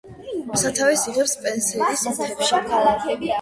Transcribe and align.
სათავეს 0.61 1.03
იღებს 1.11 1.35
სპენსერის 1.37 2.07
მთებში. 2.15 3.21